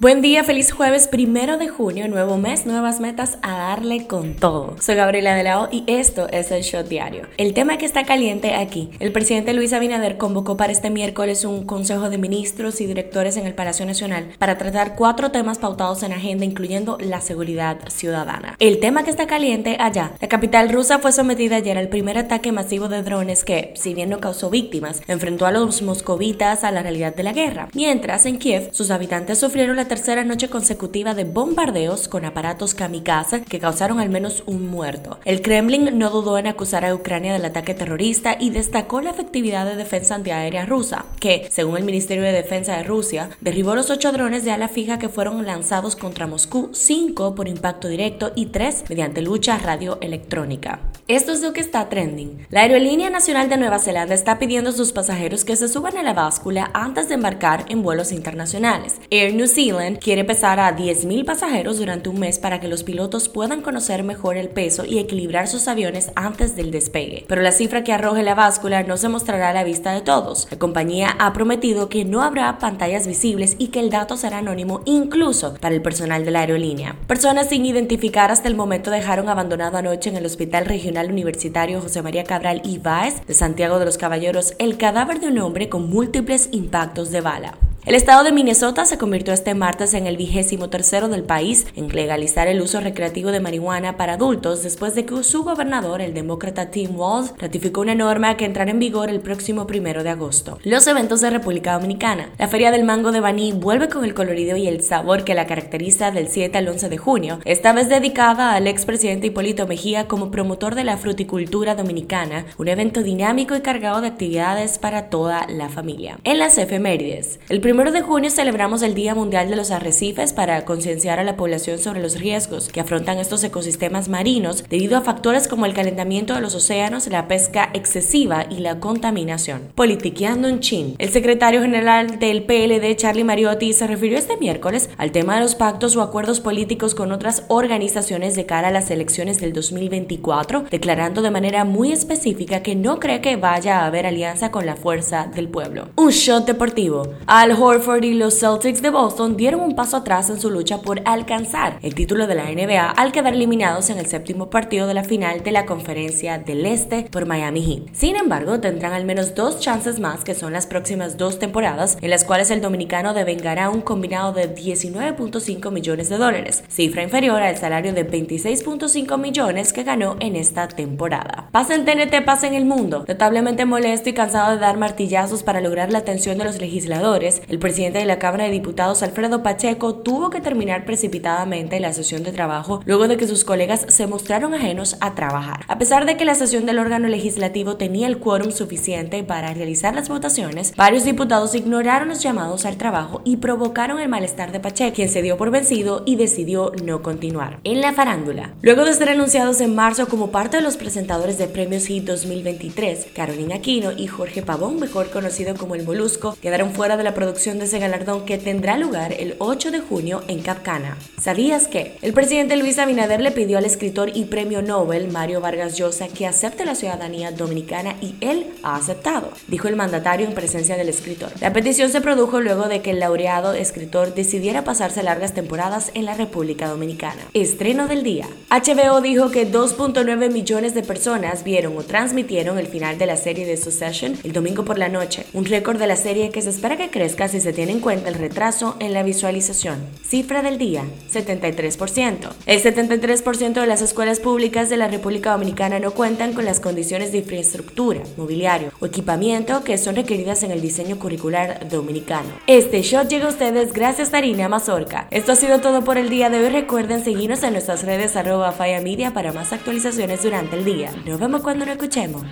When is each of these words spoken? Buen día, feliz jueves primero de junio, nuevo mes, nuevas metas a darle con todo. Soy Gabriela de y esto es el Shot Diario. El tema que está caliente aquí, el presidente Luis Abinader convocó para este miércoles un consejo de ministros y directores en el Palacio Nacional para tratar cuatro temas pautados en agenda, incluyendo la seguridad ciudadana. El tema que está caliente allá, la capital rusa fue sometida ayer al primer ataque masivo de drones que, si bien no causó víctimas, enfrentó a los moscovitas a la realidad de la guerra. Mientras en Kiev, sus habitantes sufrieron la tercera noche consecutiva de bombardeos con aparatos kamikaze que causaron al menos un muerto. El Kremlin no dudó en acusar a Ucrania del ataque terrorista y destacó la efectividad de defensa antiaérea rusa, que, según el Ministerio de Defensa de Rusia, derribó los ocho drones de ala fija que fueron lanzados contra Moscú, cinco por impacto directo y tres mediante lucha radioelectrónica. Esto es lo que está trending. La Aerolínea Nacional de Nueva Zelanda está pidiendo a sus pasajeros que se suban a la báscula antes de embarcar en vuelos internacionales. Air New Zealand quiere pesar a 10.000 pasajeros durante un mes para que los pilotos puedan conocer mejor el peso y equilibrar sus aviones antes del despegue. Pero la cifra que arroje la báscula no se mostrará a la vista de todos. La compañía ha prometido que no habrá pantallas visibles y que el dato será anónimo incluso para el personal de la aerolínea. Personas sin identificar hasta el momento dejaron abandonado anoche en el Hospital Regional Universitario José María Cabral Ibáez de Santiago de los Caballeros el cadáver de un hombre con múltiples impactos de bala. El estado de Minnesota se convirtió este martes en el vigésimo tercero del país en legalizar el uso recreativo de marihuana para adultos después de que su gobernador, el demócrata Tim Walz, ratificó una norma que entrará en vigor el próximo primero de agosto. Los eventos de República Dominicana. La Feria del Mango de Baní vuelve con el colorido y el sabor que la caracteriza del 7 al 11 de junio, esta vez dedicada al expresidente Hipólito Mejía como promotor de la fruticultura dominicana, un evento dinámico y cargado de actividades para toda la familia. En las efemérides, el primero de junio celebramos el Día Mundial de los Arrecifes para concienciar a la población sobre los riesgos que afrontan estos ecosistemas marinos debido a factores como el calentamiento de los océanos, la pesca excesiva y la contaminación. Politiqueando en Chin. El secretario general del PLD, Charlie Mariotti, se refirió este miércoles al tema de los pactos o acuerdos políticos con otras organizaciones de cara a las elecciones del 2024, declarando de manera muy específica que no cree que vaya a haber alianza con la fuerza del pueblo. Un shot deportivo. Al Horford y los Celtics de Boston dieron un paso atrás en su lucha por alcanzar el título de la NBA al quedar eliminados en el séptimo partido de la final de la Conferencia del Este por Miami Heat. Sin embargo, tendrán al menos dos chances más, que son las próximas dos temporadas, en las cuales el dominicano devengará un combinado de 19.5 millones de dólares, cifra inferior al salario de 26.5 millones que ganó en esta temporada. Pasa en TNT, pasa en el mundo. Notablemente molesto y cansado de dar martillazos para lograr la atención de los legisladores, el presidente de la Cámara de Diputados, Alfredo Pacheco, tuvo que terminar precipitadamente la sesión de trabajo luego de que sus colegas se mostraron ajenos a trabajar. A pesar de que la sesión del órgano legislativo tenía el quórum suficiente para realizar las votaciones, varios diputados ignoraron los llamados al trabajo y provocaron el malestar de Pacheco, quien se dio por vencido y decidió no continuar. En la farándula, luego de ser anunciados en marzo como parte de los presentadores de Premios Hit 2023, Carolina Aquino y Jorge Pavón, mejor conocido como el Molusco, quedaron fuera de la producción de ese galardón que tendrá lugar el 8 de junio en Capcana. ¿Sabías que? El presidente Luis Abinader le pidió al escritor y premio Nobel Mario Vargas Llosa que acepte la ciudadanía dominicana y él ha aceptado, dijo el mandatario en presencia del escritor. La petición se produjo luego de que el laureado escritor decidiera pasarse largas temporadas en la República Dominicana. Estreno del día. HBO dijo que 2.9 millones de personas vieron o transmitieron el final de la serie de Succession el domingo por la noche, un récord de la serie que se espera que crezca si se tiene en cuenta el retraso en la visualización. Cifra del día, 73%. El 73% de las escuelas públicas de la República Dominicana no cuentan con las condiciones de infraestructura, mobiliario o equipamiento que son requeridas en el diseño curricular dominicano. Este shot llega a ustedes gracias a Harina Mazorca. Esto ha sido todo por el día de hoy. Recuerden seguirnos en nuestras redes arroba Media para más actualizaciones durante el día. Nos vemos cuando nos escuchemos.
Buen 0.00 0.22
día, 0.22 0.44
feliz 0.44 0.70
jueves 0.70 1.08
primero 1.08 1.58
de 1.58 1.66
junio, 1.66 2.06
nuevo 2.06 2.36
mes, 2.36 2.66
nuevas 2.66 3.00
metas 3.00 3.36
a 3.42 3.58
darle 3.58 4.06
con 4.06 4.36
todo. 4.36 4.76
Soy 4.80 4.94
Gabriela 4.94 5.34
de 5.34 5.48
y 5.72 5.82
esto 5.88 6.28
es 6.30 6.52
el 6.52 6.62
Shot 6.62 6.86
Diario. 6.86 7.22
El 7.36 7.52
tema 7.52 7.78
que 7.78 7.86
está 7.86 8.04
caliente 8.04 8.54
aquí, 8.54 8.90
el 9.00 9.10
presidente 9.10 9.54
Luis 9.54 9.72
Abinader 9.72 10.16
convocó 10.16 10.56
para 10.56 10.70
este 10.70 10.90
miércoles 10.90 11.44
un 11.44 11.66
consejo 11.66 12.10
de 12.10 12.18
ministros 12.18 12.80
y 12.80 12.86
directores 12.86 13.36
en 13.36 13.48
el 13.48 13.54
Palacio 13.54 13.86
Nacional 13.86 14.28
para 14.38 14.56
tratar 14.56 14.94
cuatro 14.94 15.32
temas 15.32 15.58
pautados 15.58 16.04
en 16.04 16.12
agenda, 16.12 16.44
incluyendo 16.44 16.96
la 17.00 17.20
seguridad 17.20 17.80
ciudadana. 17.88 18.54
El 18.60 18.78
tema 18.78 19.02
que 19.02 19.10
está 19.10 19.26
caliente 19.26 19.78
allá, 19.80 20.12
la 20.20 20.28
capital 20.28 20.68
rusa 20.68 21.00
fue 21.00 21.10
sometida 21.10 21.56
ayer 21.56 21.76
al 21.76 21.88
primer 21.88 22.18
ataque 22.18 22.52
masivo 22.52 22.88
de 22.88 23.02
drones 23.02 23.44
que, 23.44 23.72
si 23.74 23.94
bien 23.94 24.10
no 24.10 24.20
causó 24.20 24.48
víctimas, 24.48 25.02
enfrentó 25.08 25.44
a 25.46 25.50
los 25.50 25.82
moscovitas 25.82 26.62
a 26.62 26.70
la 26.70 26.84
realidad 26.84 27.16
de 27.16 27.24
la 27.24 27.32
guerra. 27.32 27.68
Mientras 27.74 28.26
en 28.26 28.38
Kiev, 28.38 28.68
sus 28.70 28.92
habitantes 28.92 29.40
sufrieron 29.40 29.74
la 29.74 29.87
tercera 29.88 30.24
noche 30.24 30.48
consecutiva 30.48 31.14
de 31.14 31.24
bombardeos 31.24 32.06
con 32.08 32.24
aparatos 32.24 32.74
kamikaze 32.74 33.42
que 33.42 33.58
causaron 33.58 33.98
al 33.98 34.10
menos 34.10 34.42
un 34.46 34.68
muerto. 34.68 35.18
El 35.24 35.42
Kremlin 35.42 35.98
no 35.98 36.10
dudó 36.10 36.38
en 36.38 36.46
acusar 36.46 36.84
a 36.84 36.94
Ucrania 36.94 37.32
del 37.32 37.44
ataque 37.44 37.74
terrorista 37.74 38.36
y 38.38 38.50
destacó 38.50 39.00
la 39.00 39.10
efectividad 39.10 39.66
de 39.66 39.76
defensa 39.76 40.14
antiaérea 40.14 40.66
rusa, 40.66 41.06
que, 41.18 41.48
según 41.50 41.76
el 41.78 41.84
Ministerio 41.84 42.22
de 42.22 42.32
Defensa 42.32 42.76
de 42.76 42.84
Rusia, 42.84 43.30
derribó 43.40 43.74
los 43.74 43.90
ocho 43.90 44.12
drones 44.12 44.44
de 44.44 44.52
ala 44.52 44.68
fija 44.68 44.98
que 44.98 45.08
fueron 45.08 45.44
lanzados 45.46 45.96
contra 45.96 46.26
Moscú, 46.26 46.70
cinco 46.72 47.34
por 47.34 47.48
impacto 47.48 47.88
directo 47.88 48.32
y 48.34 48.46
tres 48.46 48.84
mediante 48.88 49.22
lucha 49.22 49.58
radioelectrónica. 49.58 50.80
Esto 51.08 51.32
es 51.32 51.40
lo 51.40 51.54
que 51.54 51.60
está 51.60 51.88
trending. 51.88 52.46
La 52.50 52.60
Aerolínea 52.60 53.08
Nacional 53.08 53.48
de 53.48 53.56
Nueva 53.56 53.78
Zelanda 53.78 54.14
está 54.14 54.38
pidiendo 54.38 54.70
a 54.70 54.74
sus 54.74 54.92
pasajeros 54.92 55.46
que 55.46 55.56
se 55.56 55.68
suban 55.68 55.96
a 55.96 56.02
la 56.02 56.12
báscula 56.12 56.70
antes 56.74 57.08
de 57.08 57.14
embarcar 57.14 57.64
en 57.70 57.82
vuelos 57.82 58.12
internacionales. 58.12 58.96
Air 59.10 59.32
New 59.32 59.46
Zealand 59.46 59.77
quiere 60.00 60.24
pesar 60.24 60.60
a 60.60 60.76
10.000 60.76 61.24
pasajeros 61.24 61.78
durante 61.78 62.08
un 62.08 62.18
mes 62.18 62.38
para 62.38 62.60
que 62.60 62.68
los 62.68 62.84
pilotos 62.84 63.28
puedan 63.28 63.62
conocer 63.62 64.02
mejor 64.02 64.36
el 64.36 64.48
peso 64.48 64.84
y 64.84 64.98
equilibrar 64.98 65.48
sus 65.48 65.68
aviones 65.68 66.10
antes 66.14 66.56
del 66.56 66.70
despegue. 66.70 67.24
Pero 67.28 67.42
la 67.42 67.52
cifra 67.52 67.84
que 67.84 67.92
arroje 67.92 68.22
la 68.22 68.34
báscula 68.34 68.82
no 68.82 68.96
se 68.96 69.08
mostrará 69.08 69.50
a 69.50 69.52
la 69.54 69.64
vista 69.64 69.92
de 69.92 70.00
todos. 70.00 70.48
La 70.50 70.58
compañía 70.58 71.16
ha 71.18 71.32
prometido 71.32 71.88
que 71.88 72.04
no 72.04 72.22
habrá 72.22 72.58
pantallas 72.58 73.06
visibles 73.06 73.56
y 73.58 73.68
que 73.68 73.80
el 73.80 73.90
dato 73.90 74.16
será 74.16 74.38
anónimo 74.38 74.82
incluso 74.84 75.54
para 75.60 75.74
el 75.74 75.82
personal 75.82 76.24
de 76.24 76.30
la 76.30 76.40
aerolínea. 76.40 76.96
Personas 77.06 77.48
sin 77.48 77.64
identificar 77.66 78.30
hasta 78.30 78.48
el 78.48 78.56
momento 78.56 78.90
dejaron 78.90 79.28
abandonado 79.28 79.78
anoche 79.78 80.10
en 80.10 80.16
el 80.16 80.26
Hospital 80.26 80.66
Regional 80.66 81.10
Universitario 81.10 81.80
José 81.80 82.02
María 82.02 82.24
Cabral 82.24 82.62
Ibáez 82.64 83.26
de 83.26 83.34
Santiago 83.34 83.78
de 83.78 83.84
los 83.84 83.98
Caballeros 83.98 84.54
el 84.58 84.76
cadáver 84.76 85.20
de 85.20 85.28
un 85.28 85.38
hombre 85.38 85.68
con 85.68 85.88
múltiples 85.88 86.48
impactos 86.52 87.10
de 87.10 87.20
bala. 87.20 87.67
El 87.88 87.94
estado 87.94 88.22
de 88.22 88.32
Minnesota 88.32 88.84
se 88.84 88.98
convirtió 88.98 89.32
este 89.32 89.54
martes 89.54 89.94
en 89.94 90.06
el 90.06 90.18
vigésimo 90.18 90.68
tercero 90.68 91.08
del 91.08 91.24
país 91.24 91.66
en 91.74 91.88
legalizar 91.88 92.46
el 92.46 92.60
uso 92.60 92.80
recreativo 92.80 93.30
de 93.30 93.40
marihuana 93.40 93.96
para 93.96 94.12
adultos 94.12 94.62
después 94.62 94.94
de 94.94 95.06
que 95.06 95.24
su 95.24 95.42
gobernador, 95.42 96.02
el 96.02 96.12
demócrata 96.12 96.70
Tim 96.70 97.00
Walz, 97.00 97.32
ratificó 97.38 97.80
una 97.80 97.94
norma 97.94 98.36
que 98.36 98.44
entrará 98.44 98.72
en 98.72 98.78
vigor 98.78 99.08
el 99.08 99.20
próximo 99.20 99.66
primero 99.66 100.02
de 100.02 100.10
agosto. 100.10 100.58
Los 100.64 100.86
eventos 100.86 101.22
de 101.22 101.30
República 101.30 101.72
Dominicana. 101.72 102.28
La 102.36 102.48
Feria 102.48 102.70
del 102.70 102.84
Mango 102.84 103.10
de 103.10 103.20
Baní 103.20 103.52
vuelve 103.52 103.88
con 103.88 104.04
el 104.04 104.12
colorido 104.12 104.58
y 104.58 104.68
el 104.68 104.82
sabor 104.82 105.24
que 105.24 105.34
la 105.34 105.46
caracteriza 105.46 106.10
del 106.10 106.28
7 106.28 106.58
al 106.58 106.68
11 106.68 106.90
de 106.90 106.98
junio, 106.98 107.38
esta 107.46 107.72
vez 107.72 107.88
dedicada 107.88 108.52
al 108.52 108.66
expresidente 108.66 109.28
Hipólito 109.28 109.66
Mejía 109.66 110.08
como 110.08 110.30
promotor 110.30 110.74
de 110.74 110.84
la 110.84 110.98
fruticultura 110.98 111.74
dominicana, 111.74 112.44
un 112.58 112.68
evento 112.68 113.02
dinámico 113.02 113.56
y 113.56 113.62
cargado 113.62 114.02
de 114.02 114.08
actividades 114.08 114.76
para 114.78 115.08
toda 115.08 115.46
la 115.48 115.70
familia. 115.70 116.18
En 116.24 116.38
las 116.38 116.58
efemérides, 116.58 117.40
el 117.48 117.62
primero 117.78 117.96
de 117.96 118.02
junio 118.02 118.28
celebramos 118.28 118.82
el 118.82 118.94
Día 118.94 119.14
Mundial 119.14 119.48
de 119.50 119.54
los 119.54 119.70
Arrecifes 119.70 120.32
para 120.32 120.64
concienciar 120.64 121.20
a 121.20 121.22
la 121.22 121.36
población 121.36 121.78
sobre 121.78 122.02
los 122.02 122.18
riesgos 122.18 122.70
que 122.70 122.80
afrontan 122.80 123.18
estos 123.18 123.44
ecosistemas 123.44 124.08
marinos 124.08 124.64
debido 124.68 124.96
a 124.96 125.02
factores 125.02 125.46
como 125.46 125.64
el 125.64 125.74
calentamiento 125.74 126.34
de 126.34 126.40
los 126.40 126.56
océanos, 126.56 127.06
la 127.06 127.28
pesca 127.28 127.70
excesiva 127.74 128.46
y 128.50 128.56
la 128.56 128.80
contaminación. 128.80 129.68
Politiqueando 129.76 130.48
en 130.48 130.58
Chin. 130.58 130.96
El 130.98 131.10
secretario 131.10 131.60
general 131.60 132.18
del 132.18 132.42
PLD, 132.42 132.96
Charlie 132.96 133.22
Mariotti, 133.22 133.72
se 133.72 133.86
refirió 133.86 134.18
este 134.18 134.36
miércoles 134.38 134.90
al 134.98 135.12
tema 135.12 135.36
de 135.36 135.42
los 135.42 135.54
pactos 135.54 135.94
o 135.94 136.02
acuerdos 136.02 136.40
políticos 136.40 136.96
con 136.96 137.12
otras 137.12 137.44
organizaciones 137.46 138.34
de 138.34 138.44
cara 138.44 138.68
a 138.68 138.72
las 138.72 138.90
elecciones 138.90 139.40
del 139.40 139.52
2024, 139.52 140.64
declarando 140.68 141.22
de 141.22 141.30
manera 141.30 141.62
muy 141.62 141.92
específica 141.92 142.60
que 142.60 142.74
no 142.74 142.98
cree 142.98 143.20
que 143.20 143.36
vaya 143.36 143.82
a 143.82 143.86
haber 143.86 144.04
alianza 144.04 144.50
con 144.50 144.66
la 144.66 144.74
fuerza 144.74 145.30
del 145.32 145.46
pueblo. 145.46 145.90
Un 145.94 146.10
shot 146.10 146.44
deportivo. 146.44 147.06
Al 147.26 147.52
Horford 147.68 148.04
y 148.04 148.14
los 148.14 148.40
Celtics 148.40 148.80
de 148.80 148.88
Boston 148.88 149.36
dieron 149.36 149.60
un 149.60 149.74
paso 149.74 149.98
atrás 149.98 150.30
en 150.30 150.40
su 150.40 150.50
lucha 150.50 150.80
por 150.80 151.02
alcanzar 151.04 151.78
el 151.82 151.94
título 151.94 152.26
de 152.26 152.34
la 152.34 152.44
NBA 152.44 152.92
al 152.92 153.12
quedar 153.12 153.34
eliminados 153.34 153.90
en 153.90 153.98
el 153.98 154.06
séptimo 154.06 154.48
partido 154.48 154.86
de 154.86 154.94
la 154.94 155.04
final 155.04 155.42
de 155.42 155.52
la 155.52 155.66
Conferencia 155.66 156.38
del 156.38 156.64
Este 156.64 157.02
por 157.10 157.26
Miami 157.26 157.60
Heat. 157.62 157.94
Sin 157.94 158.16
embargo, 158.16 158.58
tendrán 158.58 158.94
al 158.94 159.04
menos 159.04 159.34
dos 159.34 159.60
chances 159.60 160.00
más, 160.00 160.24
que 160.24 160.34
son 160.34 160.54
las 160.54 160.66
próximas 160.66 161.18
dos 161.18 161.38
temporadas, 161.38 161.98
en 162.00 162.08
las 162.08 162.24
cuales 162.24 162.50
el 162.50 162.62
dominicano 162.62 163.12
devengará 163.12 163.68
un 163.68 163.82
combinado 163.82 164.32
de 164.32 164.54
19.5 164.54 165.70
millones 165.70 166.08
de 166.08 166.16
dólares, 166.16 166.64
cifra 166.68 167.02
inferior 167.02 167.42
al 167.42 167.58
salario 167.58 167.92
de 167.92 168.10
26.5 168.10 169.18
millones 169.18 169.74
que 169.74 169.84
ganó 169.84 170.16
en 170.20 170.36
esta 170.36 170.68
temporada. 170.68 171.50
Pasa 171.52 171.74
en 171.74 171.84
TNT, 171.84 172.24
pasa 172.24 172.46
en 172.46 172.54
el 172.54 172.64
mundo. 172.64 173.04
Notablemente 173.06 173.66
molesto 173.66 174.08
y 174.08 174.14
cansado 174.14 174.52
de 174.54 174.58
dar 174.58 174.78
martillazos 174.78 175.42
para 175.42 175.60
lograr 175.60 175.92
la 175.92 175.98
atención 175.98 176.38
de 176.38 176.44
los 176.44 176.62
legisladores, 176.62 177.42
el 177.48 177.58
presidente 177.58 177.98
de 177.98 178.04
la 178.04 178.18
Cámara 178.18 178.44
de 178.44 178.50
Diputados, 178.50 179.02
Alfredo 179.02 179.42
Pacheco, 179.42 179.94
tuvo 179.94 180.30
que 180.30 180.40
terminar 180.40 180.84
precipitadamente 180.84 181.80
la 181.80 181.92
sesión 181.92 182.22
de 182.22 182.32
trabajo 182.32 182.82
luego 182.84 183.08
de 183.08 183.16
que 183.16 183.26
sus 183.26 183.44
colegas 183.44 183.86
se 183.88 184.06
mostraron 184.06 184.54
ajenos 184.54 184.96
a 185.00 185.14
trabajar. 185.14 185.64
A 185.68 185.78
pesar 185.78 186.04
de 186.04 186.16
que 186.16 186.24
la 186.24 186.34
sesión 186.34 186.66
del 186.66 186.78
órgano 186.78 187.08
legislativo 187.08 187.76
tenía 187.76 188.06
el 188.06 188.18
quórum 188.18 188.50
suficiente 188.50 189.22
para 189.24 189.54
realizar 189.54 189.94
las 189.94 190.08
votaciones, 190.08 190.74
varios 190.76 191.04
diputados 191.04 191.54
ignoraron 191.54 192.08
los 192.08 192.22
llamados 192.22 192.66
al 192.66 192.76
trabajo 192.76 193.22
y 193.24 193.38
provocaron 193.38 193.98
el 193.98 194.08
malestar 194.08 194.52
de 194.52 194.60
Pacheco, 194.60 194.94
quien 194.94 195.08
se 195.08 195.22
dio 195.22 195.36
por 195.36 195.50
vencido 195.50 196.02
y 196.04 196.16
decidió 196.16 196.72
no 196.84 197.02
continuar. 197.02 197.60
En 197.64 197.80
la 197.80 197.94
farándula, 197.94 198.52
luego 198.62 198.84
de 198.84 198.92
ser 198.92 199.08
anunciados 199.08 199.60
en 199.60 199.74
marzo 199.74 200.06
como 200.06 200.30
parte 200.30 200.58
de 200.58 200.62
los 200.62 200.76
presentadores 200.76 201.38
de 201.38 201.46
Premios 201.46 201.86
Hit 201.86 202.04
2023, 202.04 203.08
Carolina 203.14 203.56
Aquino 203.56 203.92
y 203.92 204.06
Jorge 204.06 204.42
Pavón, 204.42 204.78
mejor 204.78 205.10
conocido 205.10 205.54
como 205.56 205.74
el 205.74 205.84
Molusco, 205.84 206.36
quedaron 206.40 206.72
fuera 206.72 206.96
de 206.96 207.04
la 207.04 207.14
producción 207.14 207.37
de 207.38 207.64
ese 207.64 207.78
galardón 207.78 208.26
que 208.26 208.36
tendrá 208.36 208.76
lugar 208.76 209.12
el 209.12 209.36
8 209.38 209.70
de 209.70 209.78
junio 209.78 210.24
en 210.26 210.40
Capcana. 210.40 210.98
¿Sabías 211.20 211.68
que? 211.68 211.96
El 212.02 212.12
presidente 212.12 212.56
Luis 212.56 212.80
Abinader 212.80 213.20
le 213.20 213.30
pidió 213.30 213.58
al 213.58 213.64
escritor 213.64 214.10
y 214.12 214.24
premio 214.24 214.60
Nobel 214.60 215.06
Mario 215.06 215.40
Vargas 215.40 215.76
Llosa 215.76 216.08
que 216.08 216.26
acepte 216.26 216.64
la 216.64 216.74
ciudadanía 216.74 217.30
dominicana 217.30 217.94
y 218.00 218.16
él 218.20 218.48
ha 218.64 218.74
aceptado, 218.74 219.32
dijo 219.46 219.68
el 219.68 219.76
mandatario 219.76 220.26
en 220.26 220.34
presencia 220.34 220.76
del 220.76 220.88
escritor. 220.88 221.30
La 221.40 221.52
petición 221.52 221.90
se 221.90 222.00
produjo 222.00 222.40
luego 222.40 222.66
de 222.66 222.82
que 222.82 222.90
el 222.90 222.98
laureado 222.98 223.54
escritor 223.54 224.14
decidiera 224.14 224.64
pasarse 224.64 225.04
largas 225.04 225.32
temporadas 225.32 225.92
en 225.94 226.06
la 226.06 226.14
República 226.14 226.68
Dominicana. 226.68 227.22
Estreno 227.34 227.86
del 227.86 228.02
día. 228.02 228.26
HBO 228.50 229.00
dijo 229.00 229.30
que 229.30 229.48
2.9 229.48 230.32
millones 230.32 230.74
de 230.74 230.82
personas 230.82 231.44
vieron 231.44 231.78
o 231.78 231.84
transmitieron 231.84 232.58
el 232.58 232.66
final 232.66 232.98
de 232.98 233.06
la 233.06 233.16
serie 233.16 233.46
de 233.46 233.56
Succession 233.56 234.18
el 234.24 234.32
domingo 234.32 234.64
por 234.64 234.76
la 234.76 234.88
noche, 234.88 235.24
un 235.32 235.44
récord 235.44 235.78
de 235.78 235.86
la 235.86 235.94
serie 235.94 236.30
que 236.30 236.42
se 236.42 236.50
espera 236.50 236.76
que 236.76 236.90
crezca 236.90 237.27
si 237.28 237.40
se 237.40 237.52
tiene 237.52 237.72
en 237.72 237.80
cuenta 237.80 238.08
el 238.08 238.14
retraso 238.14 238.76
en 238.80 238.92
la 238.92 239.02
visualización. 239.02 239.78
Cifra 240.06 240.42
del 240.42 240.58
día, 240.58 240.84
73%. 241.12 242.30
El 242.46 242.62
73% 242.62 243.60
de 243.60 243.66
las 243.66 243.82
escuelas 243.82 244.20
públicas 244.20 244.68
de 244.68 244.76
la 244.76 244.88
República 244.88 245.32
Dominicana 245.32 245.78
no 245.78 245.92
cuentan 245.92 246.32
con 246.32 246.44
las 246.44 246.60
condiciones 246.60 247.12
de 247.12 247.18
infraestructura, 247.18 248.02
mobiliario 248.16 248.72
o 248.80 248.86
equipamiento 248.86 249.64
que 249.64 249.78
son 249.78 249.96
requeridas 249.96 250.42
en 250.42 250.50
el 250.50 250.60
diseño 250.60 250.98
curricular 250.98 251.68
dominicano. 251.68 252.28
Este 252.46 252.82
shot 252.82 253.08
llega 253.08 253.26
a 253.26 253.30
ustedes 253.30 253.72
gracias 253.72 254.12
a 254.12 254.18
Harina 254.18 254.48
Mazorca. 254.48 255.08
Esto 255.10 255.32
ha 255.32 255.36
sido 255.36 255.60
todo 255.60 255.84
por 255.84 255.98
el 255.98 256.08
día 256.08 256.30
de 256.30 256.40
hoy. 256.40 256.48
Recuerden 256.48 257.04
seguirnos 257.04 257.42
en 257.42 257.52
nuestras 257.52 257.84
redes 257.84 258.16
arroba 258.16 258.54
Media 258.82 259.12
para 259.12 259.32
más 259.32 259.52
actualizaciones 259.52 260.22
durante 260.22 260.56
el 260.56 260.64
día. 260.64 260.90
Nos 261.06 261.20
vemos 261.20 261.42
cuando 261.42 261.64
nos 261.64 261.74
escuchemos. 261.76 262.22